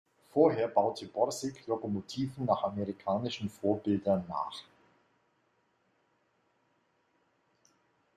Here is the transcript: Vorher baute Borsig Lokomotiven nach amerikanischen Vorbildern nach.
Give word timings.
Vorher 0.33 0.67
baute 0.67 1.05
Borsig 1.05 1.67
Lokomotiven 1.67 2.45
nach 2.45 2.63
amerikanischen 2.63 3.51
Vorbildern 3.51 4.25
nach. 4.27 4.63